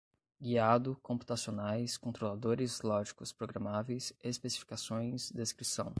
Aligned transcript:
Guiado, 0.41 0.97
computacionais, 1.03 1.95
controladores 1.95 2.81
lógicos 2.81 3.31
programáveis, 3.31 4.11
especificações, 4.23 5.29
descrição 5.31 5.89